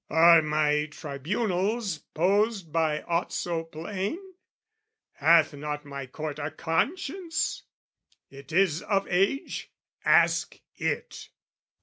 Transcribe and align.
"Are 0.09 0.41
my 0.41 0.87
Tribunals 0.87 1.99
posed 2.15 2.73
by 2.73 3.03
aught 3.03 3.31
so 3.31 3.63
plain? 3.65 4.17
"Hath 5.11 5.53
not 5.53 5.85
my 5.85 6.07
Court 6.07 6.39
a 6.39 6.49
conscience? 6.49 7.61
It 8.31 8.51
is 8.51 8.81
of 8.81 9.07
age, 9.07 9.71
"Ask 10.03 10.59
it!" 10.73 11.29